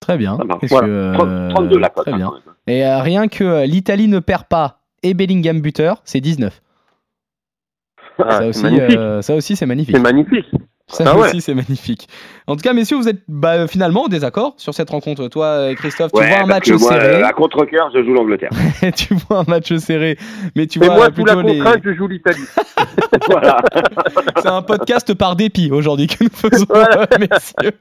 Très 0.07 0.19
bien. 0.19 0.37
Ça 0.37 0.45
marche. 0.45 0.61
Qu'est-ce 0.61 0.73
Voilà. 0.73 0.87
que, 0.87 0.93
euh, 0.93 1.15
30 1.15 1.49
32 1.55 1.79
la 1.81 1.89
cote. 1.89 2.05
Très 2.05 2.13
hein, 2.13 2.17
bien. 2.17 2.33
Et 2.69 2.87
euh, 2.87 3.01
rien 3.01 3.27
que 3.27 3.43
euh, 3.43 3.67
l'Italie 3.67 4.07
ne 4.07 4.21
perd 4.21 4.45
pas 4.45 4.79
et 5.03 5.15
Bellingham 5.15 5.61
buteur, 5.61 6.01
c'est 6.05 6.21
19. 6.21 6.63
Ah, 8.21 8.47
aussi, 8.47 8.65
euh, 8.67 9.21
ça 9.21 9.35
aussi, 9.35 9.57
c'est 9.57 9.67
magnifique. 9.67 9.97
C'est 9.97 10.01
magnifique. 10.03 10.47
Ça 10.89 11.03
Ah 11.05 11.17
ouais. 11.19 11.29
aussi, 11.29 11.41
c'est 11.41 11.55
magnifique. 11.55 12.07
En 12.47 12.55
tout 12.55 12.63
cas, 12.63 12.73
messieurs, 12.73 12.97
vous 12.97 13.09
êtes 13.09 13.19
bah, 13.27 13.67
finalement 13.67 14.05
en 14.05 14.09
désaccord 14.09 14.55
sur 14.57 14.73
cette 14.73 14.89
rencontre. 14.91 15.27
Toi, 15.27 15.47
euh, 15.47 15.75
Christophe, 15.75 16.13
tu 16.13 16.21
Ouais, 16.21 16.29
vois 16.29 16.39
un 16.45 16.47
match 16.47 16.71
moi, 16.71 16.79
serré. 16.93 17.07
euh, 17.23 17.27
à 17.27 17.33
contre-cœur, 17.33 17.91
je 17.93 18.05
joue 18.05 18.13
l'Angleterre. 18.15 18.51
tu 18.97 19.15
vois 19.15 19.39
un 19.41 19.45
match 19.49 19.75
serré, 19.79 20.17
mais 20.55 20.69
tu 20.69 20.79
vois 20.79 20.95
moi, 20.95 21.07
euh, 21.07 21.11
sous 21.17 21.25
la 21.25 21.35
plutôt 21.35 21.49
les... 21.49 21.59
contrainte, 21.59 21.81
je 21.85 21.93
joue 21.95 22.07
l'Italie. 22.07 22.45
voilà. 23.29 23.57
C'est 24.41 24.47
un 24.49 24.63
podcast 24.63 25.13
par 25.15 25.35
dépit 25.35 25.73
aujourd'hui 25.73 26.07
que 26.07 26.23
nous 26.23 26.31
faisons, 26.51 26.67
Voilà. 26.69 27.09
messieurs. 27.19 27.73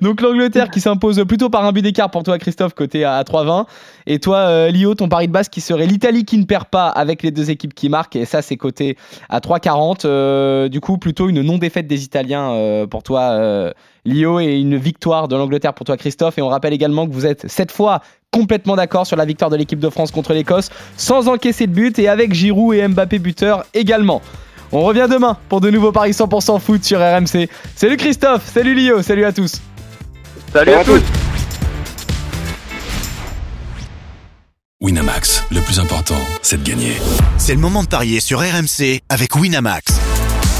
Donc 0.00 0.22
l'Angleterre 0.22 0.70
qui 0.70 0.80
s'impose 0.80 1.22
plutôt 1.28 1.50
par 1.50 1.62
un 1.66 1.72
but 1.72 1.82
d'écart 1.82 2.10
pour 2.10 2.22
toi, 2.22 2.38
Christophe, 2.38 2.72
côté 2.72 3.04
à, 3.04 3.16
à 3.16 3.22
3,20. 3.22 3.66
Et 4.06 4.18
toi, 4.18 4.36
euh, 4.38 4.70
Lio, 4.70 4.94
ton 4.94 5.10
pari 5.10 5.26
de 5.28 5.32
base 5.32 5.50
qui 5.50 5.60
serait 5.60 5.84
l'Italie 5.86 6.24
qui 6.24 6.38
ne 6.38 6.44
perd 6.44 6.66
pas 6.66 6.88
avec 6.88 7.22
les 7.22 7.32
deux 7.32 7.50
équipes 7.50 7.74
qui 7.74 7.90
marquent. 7.90 8.16
Et 8.16 8.24
ça, 8.24 8.40
c'est 8.40 8.56
côté 8.56 8.96
à 9.28 9.40
3,40. 9.40 10.06
Euh, 10.06 10.68
du 10.70 10.80
coup, 10.80 10.96
plutôt 10.96 11.28
une 11.28 11.42
non-défaite 11.42 11.86
des 11.86 12.02
Italiens 12.04 12.45
euh, 12.54 12.86
pour 12.86 13.02
toi, 13.02 13.20
euh, 13.32 13.72
Lio, 14.04 14.40
et 14.40 14.58
une 14.58 14.76
victoire 14.76 15.28
de 15.28 15.36
l'Angleterre 15.36 15.74
pour 15.74 15.86
toi, 15.86 15.96
Christophe. 15.96 16.38
Et 16.38 16.42
on 16.42 16.48
rappelle 16.48 16.72
également 16.72 17.06
que 17.06 17.12
vous 17.12 17.26
êtes 17.26 17.48
cette 17.48 17.72
fois 17.72 18.00
complètement 18.32 18.76
d'accord 18.76 19.06
sur 19.06 19.16
la 19.16 19.24
victoire 19.24 19.50
de 19.50 19.56
l'équipe 19.56 19.78
de 19.78 19.88
France 19.88 20.10
contre 20.10 20.32
l'Écosse, 20.32 20.70
sans 20.96 21.28
encaisser 21.28 21.66
de 21.66 21.72
but 21.72 21.98
et 21.98 22.08
avec 22.08 22.34
Giroud 22.34 22.74
et 22.74 22.86
Mbappé 22.86 23.18
buteur 23.18 23.64
également. 23.74 24.20
On 24.72 24.82
revient 24.82 25.06
demain 25.10 25.36
pour 25.48 25.60
de 25.60 25.70
nouveaux 25.70 25.92
paris 25.92 26.10
100% 26.10 26.60
foot 26.60 26.84
sur 26.84 26.98
RMC. 26.98 27.48
Salut 27.74 27.96
Christophe, 27.96 28.46
salut 28.52 28.74
Lio, 28.74 29.00
salut 29.02 29.24
à 29.24 29.32
tous. 29.32 29.60
Salut 30.52 30.72
à 30.72 30.84
tous. 30.84 31.02
Winamax, 34.82 35.44
le 35.50 35.60
plus 35.60 35.80
important, 35.80 36.20
c'est 36.42 36.62
de 36.62 36.68
gagner. 36.68 36.92
C'est 37.38 37.54
le 37.54 37.60
moment 37.60 37.82
de 37.82 37.88
parier 37.88 38.20
sur 38.20 38.40
RMC 38.40 39.00
avec 39.08 39.34
Winamax. 39.34 39.95